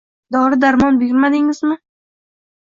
[0.35, 1.77] Dori-darmon buyurmadingizmi